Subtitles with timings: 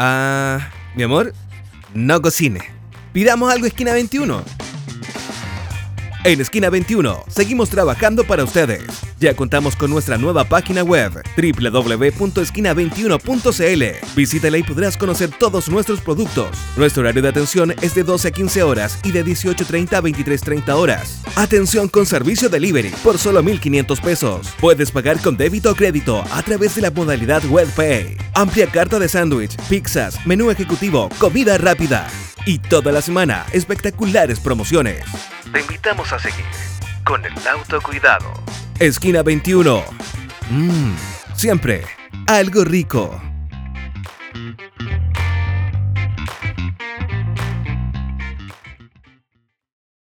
[0.00, 1.34] Ah, mi amor,
[1.92, 2.60] no cocine.
[3.12, 4.44] Pidamos algo esquina 21.
[6.24, 8.82] En Esquina 21 seguimos trabajando para ustedes.
[9.20, 14.16] Ya contamos con nuestra nueva página web www.esquina21.cl.
[14.16, 16.48] Visítala y podrás conocer todos nuestros productos.
[16.76, 20.74] Nuestro horario de atención es de 12 a 15 horas y de 18.30 a 23.30
[20.74, 21.22] horas.
[21.36, 24.48] Atención con servicio delivery por solo 1.500 pesos.
[24.60, 28.16] Puedes pagar con débito o crédito a través de la modalidad WebPay.
[28.34, 32.08] Amplia carta de sándwich, pizzas, menú ejecutivo, comida rápida.
[32.46, 35.04] Y toda la semana, espectaculares promociones.
[35.52, 36.44] Te invitamos a seguir
[37.04, 38.32] con el autocuidado.
[38.78, 39.84] Esquina 21.
[40.50, 40.94] Mmm,
[41.34, 41.84] siempre
[42.28, 43.20] algo rico.